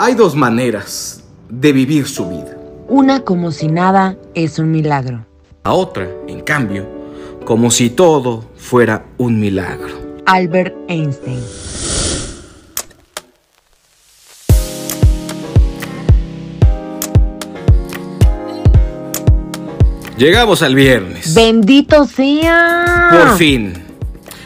[0.00, 2.56] Hay dos maneras de vivir su vida.
[2.88, 5.26] Una como si nada es un milagro.
[5.64, 6.86] La otra, en cambio,
[7.44, 10.22] como si todo fuera un milagro.
[10.26, 11.42] Albert Einstein.
[20.18, 21.32] Llegamos al viernes.
[21.32, 23.08] Bendito sea.
[23.08, 23.72] Por fin.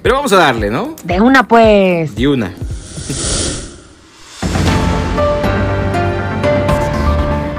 [0.00, 0.96] Pero vamos a darle, ¿no?
[1.04, 2.18] De una pues.
[2.18, 2.54] Y una.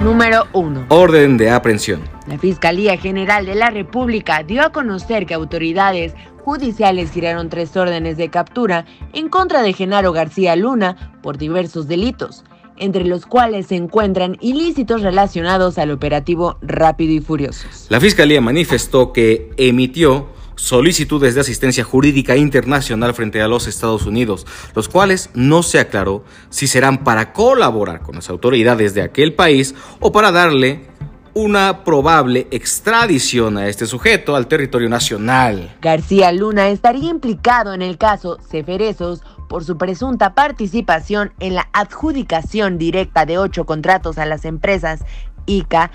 [0.00, 0.86] Número 1.
[0.88, 2.00] Orden de aprehensión.
[2.26, 8.16] La Fiscalía General de la República dio a conocer que autoridades judiciales giraron tres órdenes
[8.16, 12.44] de captura en contra de Genaro García Luna por diversos delitos,
[12.80, 17.86] entre los cuales se encuentran ilícitos relacionados al operativo Rápido y Furiosos.
[17.88, 24.46] La Fiscalía manifestó que emitió solicitudes de asistencia jurídica internacional frente a los Estados Unidos,
[24.74, 29.74] los cuales no se aclaró si serán para colaborar con las autoridades de aquel país
[30.00, 30.90] o para darle
[31.32, 35.76] una probable extradición a este sujeto al territorio nacional.
[35.80, 42.78] García Luna estaría implicado en el caso Ceferesos por su presunta participación en la adjudicación
[42.78, 45.00] directa de ocho contratos a las empresas
[45.44, 45.90] ICA,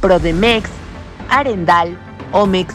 [0.00, 0.70] Prodemex,
[1.28, 1.98] Arendal,
[2.30, 2.72] Omex,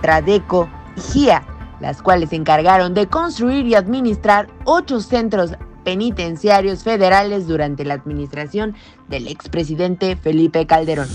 [0.00, 1.42] Tradeco y GIA,
[1.78, 5.52] las cuales se encargaron de construir y administrar ocho centros
[5.84, 8.74] penitenciarios federales durante la administración
[9.10, 11.08] del expresidente Felipe Calderón.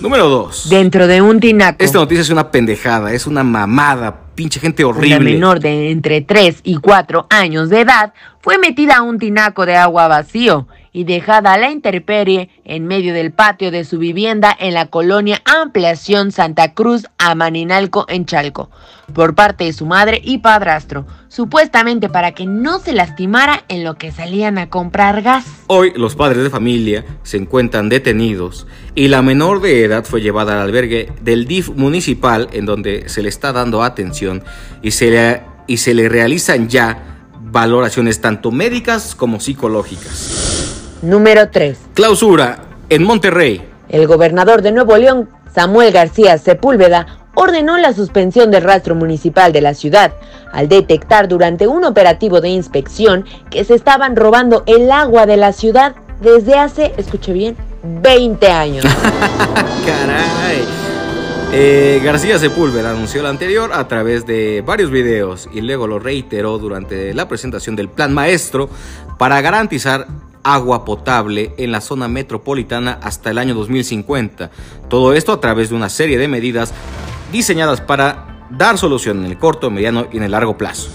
[0.00, 0.68] Número 2.
[0.68, 1.84] Dentro de un tinaco.
[1.84, 5.16] Esta noticia es una pendejada, es una mamada, pinche gente horrible.
[5.16, 9.66] Una menor de entre 3 y 4 años de edad fue metida a un tinaco
[9.66, 14.52] de agua vacío y dejada a la intemperie en medio del patio de su vivienda
[14.58, 18.68] en la colonia Ampliación Santa Cruz a Maninalco en Chalco,
[19.14, 23.94] por parte de su madre y padrastro, supuestamente para que no se lastimara en lo
[23.94, 25.44] que salían a comprar gas.
[25.68, 28.66] Hoy los padres de familia se encuentran detenidos
[28.96, 33.22] y la menor de edad fue llevada al albergue del DIF municipal en donde se
[33.22, 34.42] le está dando atención
[34.82, 40.47] y se le, y se le realizan ya valoraciones tanto médicas como psicológicas.
[41.02, 41.78] Número 3.
[41.94, 43.62] Clausura en Monterrey.
[43.88, 49.60] El gobernador de Nuevo León, Samuel García Sepúlveda, ordenó la suspensión del rastro municipal de
[49.60, 50.12] la ciudad
[50.52, 55.52] al detectar durante un operativo de inspección que se estaban robando el agua de la
[55.52, 58.84] ciudad desde hace, escuche bien, 20 años.
[59.86, 60.64] Caray.
[61.52, 66.58] Eh, García Sepúlveda anunció lo anterior a través de varios videos y luego lo reiteró
[66.58, 68.68] durante la presentación del plan maestro
[69.16, 70.06] para garantizar
[70.42, 74.50] agua potable en la zona metropolitana hasta el año 2050.
[74.88, 76.72] Todo esto a través de una serie de medidas
[77.32, 80.88] diseñadas para dar solución en el corto, mediano y en el largo plazo.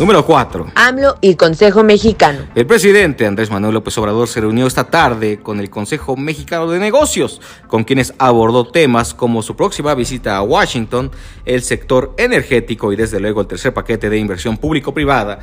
[0.00, 0.72] Número 4.
[0.76, 2.46] AMLO y Consejo Mexicano.
[2.54, 6.78] El presidente Andrés Manuel López Obrador se reunió esta tarde con el Consejo Mexicano de
[6.78, 11.10] Negocios, con quienes abordó temas como su próxima visita a Washington,
[11.44, 15.40] el sector energético y desde luego el tercer paquete de inversión público-privada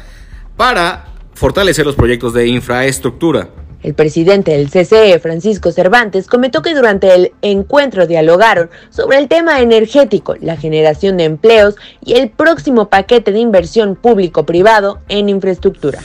[0.56, 3.50] para fortalecer los proyectos de infraestructura.
[3.84, 9.62] El presidente del CCE, Francisco Cervantes, comentó que durante el encuentro dialogaron sobre el tema
[9.62, 16.00] energético, la generación de empleos y el próximo paquete de inversión público-privado en infraestructura.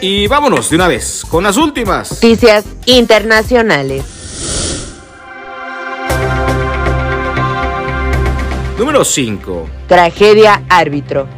[0.00, 4.17] Y vámonos de una vez con las últimas noticias internacionales.
[8.88, 9.68] Número 5.
[9.86, 11.28] Tragedia árbitro.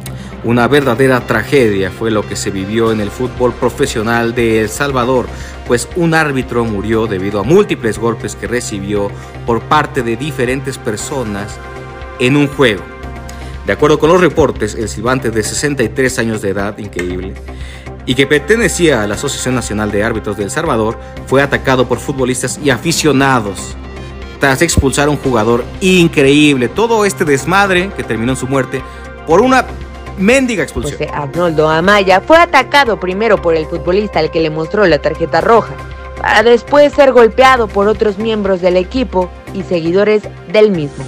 [0.45, 5.25] Una verdadera tragedia fue lo que se vivió en el fútbol profesional de El Salvador,
[5.67, 9.11] pues un árbitro murió debido a múltiples golpes que recibió
[9.45, 11.59] por parte de diferentes personas
[12.21, 12.83] en un juego.
[13.67, 17.33] De acuerdo con los reportes, el silbante de 63 años de edad, increíble,
[18.05, 20.97] y que pertenecía a la Asociación Nacional de Árbitros de El Salvador,
[21.27, 23.75] fue atacado por futbolistas y aficionados
[24.41, 26.67] tras expulsar a un jugador increíble.
[26.67, 28.81] Todo este desmadre que terminó en su muerte
[29.25, 29.65] por una
[30.17, 30.97] mendiga expulsión.
[30.97, 35.39] José Arnoldo Amaya fue atacado primero por el futbolista al que le mostró la tarjeta
[35.41, 35.73] roja,
[36.19, 41.05] para después ser golpeado por otros miembros del equipo y seguidores del mismo.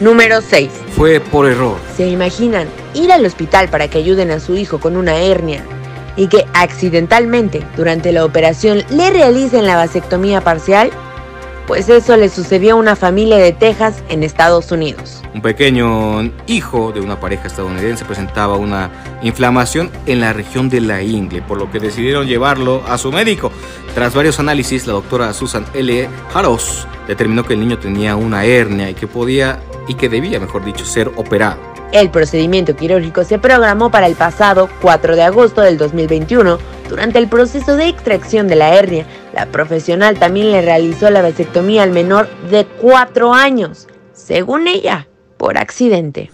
[0.00, 0.70] Número 6.
[0.96, 1.76] Fue por error.
[1.96, 5.64] ¿Se imaginan ir al hospital para que ayuden a su hijo con una hernia
[6.16, 10.92] y que accidentalmente durante la operación le realicen la vasectomía parcial?
[11.68, 15.22] Pues eso le sucedió a una familia de Texas en Estados Unidos.
[15.34, 18.90] Un pequeño hijo de una pareja estadounidense presentaba una
[19.22, 23.52] inflamación en la región de la ingle, por lo que decidieron llevarlo a su médico.
[23.94, 26.08] Tras varios análisis, la doctora Susan L.
[26.32, 30.64] Haros determinó que el niño tenía una hernia y que podía y que debía, mejor
[30.64, 31.58] dicho, ser operado.
[31.92, 36.58] El procedimiento quirúrgico se programó para el pasado 4 de agosto del 2021.
[36.88, 39.04] Durante el proceso de extracción de la hernia,
[39.34, 45.06] la profesional también le realizó la vasectomía al menor de 4 años, según ella,
[45.36, 46.30] por accidente.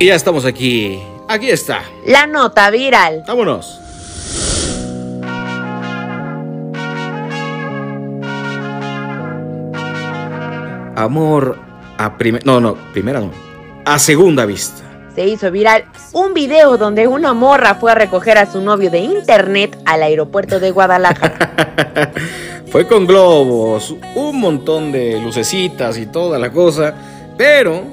[0.00, 1.00] Y ya estamos aquí.
[1.28, 1.82] Aquí está.
[2.06, 3.22] La nota viral.
[3.28, 3.78] Vámonos.
[10.96, 11.69] Amor
[12.00, 12.42] a primera...
[12.46, 13.30] No, no, primera no.
[13.84, 14.82] A segunda vista.
[15.14, 19.00] Se hizo viral un video donde una morra fue a recoger a su novio de
[19.00, 22.12] internet al aeropuerto de Guadalajara.
[22.70, 26.94] fue con globos, un montón de lucecitas y toda la cosa,
[27.36, 27.84] pero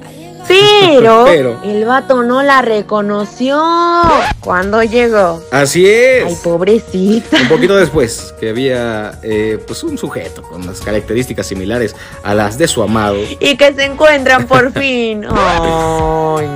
[1.26, 3.62] pero, el vato no la reconoció
[4.40, 5.42] cuando llegó.
[5.50, 6.24] Así es.
[6.26, 7.40] Ay, pobrecita.
[7.42, 12.58] Un poquito después, que había eh, pues un sujeto con las características similares a las
[12.58, 13.18] de su amado.
[13.40, 15.26] Y que se encuentran por fin.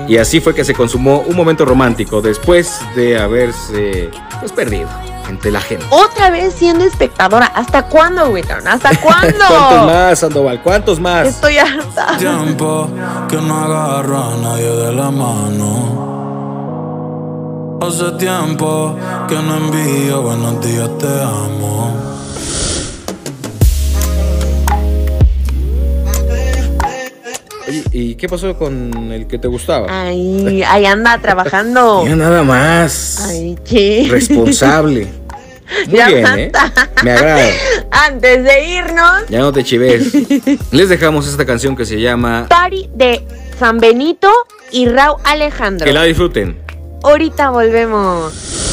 [0.09, 4.11] Y así fue que se consumó un momento romántico después de haberse
[4.41, 4.89] pues, perdido
[5.29, 5.85] entre la gente.
[5.91, 7.47] Otra vez siendo espectadora.
[7.47, 8.67] ¿Hasta cuándo, Witton?
[8.67, 9.45] ¿Hasta cuándo?
[9.49, 10.63] ¿Cuántos más, Sandoval?
[10.63, 11.27] ¿Cuántos más?
[11.29, 12.17] Estoy harta.
[12.19, 12.89] Tiempo
[13.29, 16.11] que no agarro a nadie de la mano.
[17.83, 18.97] Hace tiempo
[19.29, 21.93] que no envío buenos días, te amo.
[27.93, 29.87] ¿Y qué pasó con el que te gustaba?
[29.89, 32.05] Ay, ahí anda trabajando.
[32.13, 33.25] Ya nada más.
[33.29, 34.07] Ay, qué.
[34.11, 35.09] Responsable.
[35.87, 36.53] Muy bien, ¿eh?
[37.03, 37.49] Me agrada.
[37.91, 39.23] Antes de irnos.
[39.29, 40.13] Ya no te chives.
[40.71, 43.25] Les dejamos esta canción que se llama Party de
[43.59, 44.31] San Benito
[44.71, 45.87] y Raúl Alejandro.
[45.87, 46.59] Que la disfruten.
[47.03, 48.72] Ahorita volvemos.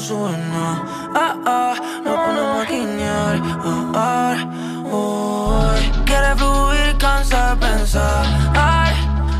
[0.00, 0.82] No suena.
[1.14, 1.74] Ah, ah,
[2.04, 3.40] no podemos maquinear.
[3.94, 4.36] Ah,
[4.92, 5.74] ah,
[6.04, 8.24] Quiere fluir, cansa de pensar.
[8.54, 8.94] Ay,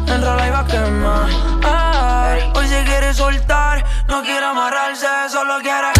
[0.07, 1.29] enrola y va a quemar.
[1.65, 6.00] Ay, hoy se quiere soltar, no quiere amarrarse, solo quiere.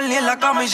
[0.00, 0.64] Y en la cama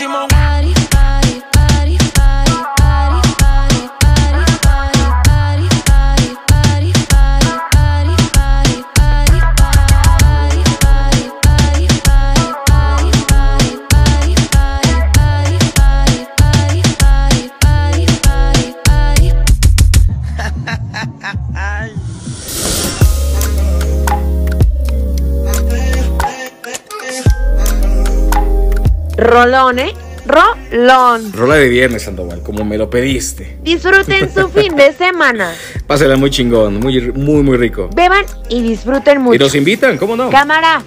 [29.28, 29.94] Rolón, ¿eh?
[30.26, 31.32] Rolón.
[31.32, 33.58] Rola de viernes, Sandoval, como me lo pediste.
[33.62, 35.54] Disfruten su fin de semana.
[35.86, 37.88] Pásela muy chingón, muy, muy, muy rico.
[37.94, 39.36] Beban y disfruten mucho.
[39.36, 40.30] Y nos invitan, ¿cómo no?
[40.30, 40.82] Cámara.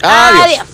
[0.00, 0.44] Adiós.
[0.44, 0.71] Adiós.